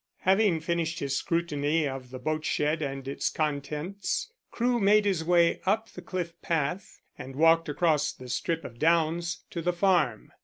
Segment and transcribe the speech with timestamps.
[0.21, 5.89] Having finished his scrutiny of the boatshed and its contents, Crewe made his way up
[5.89, 10.31] the cliff path, and walked across the strip of downs to the farm.